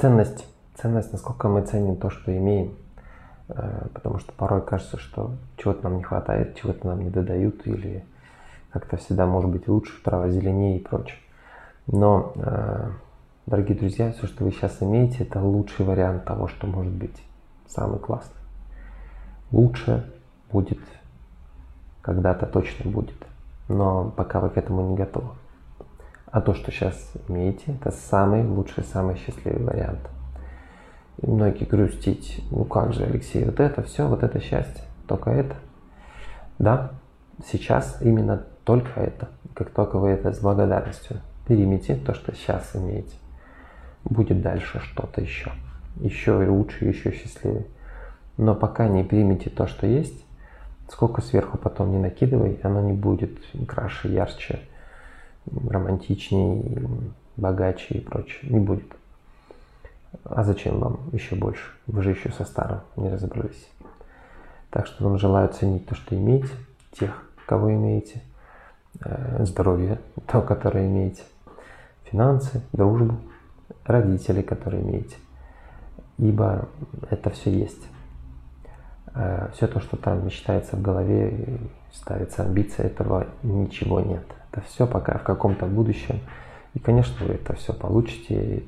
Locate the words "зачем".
60.44-60.80